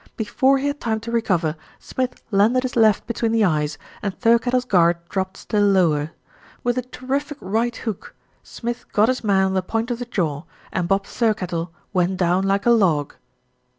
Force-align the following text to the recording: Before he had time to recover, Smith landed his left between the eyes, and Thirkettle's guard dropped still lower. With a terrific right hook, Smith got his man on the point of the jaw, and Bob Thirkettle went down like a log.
Before 0.17 0.57
he 0.57 0.65
had 0.65 0.79
time 0.79 0.99
to 1.01 1.11
recover, 1.11 1.55
Smith 1.77 2.23
landed 2.31 2.63
his 2.63 2.75
left 2.75 3.05
between 3.05 3.31
the 3.31 3.43
eyes, 3.45 3.77
and 4.01 4.19
Thirkettle's 4.19 4.65
guard 4.65 4.97
dropped 5.09 5.37
still 5.37 5.61
lower. 5.61 6.09
With 6.63 6.79
a 6.79 6.81
terrific 6.81 7.37
right 7.39 7.75
hook, 7.75 8.15
Smith 8.41 8.91
got 8.93 9.09
his 9.09 9.23
man 9.23 9.45
on 9.45 9.53
the 9.53 9.61
point 9.61 9.91
of 9.91 9.99
the 9.99 10.05
jaw, 10.05 10.45
and 10.73 10.87
Bob 10.87 11.05
Thirkettle 11.05 11.69
went 11.93 12.17
down 12.17 12.45
like 12.45 12.65
a 12.65 12.71
log. 12.71 13.13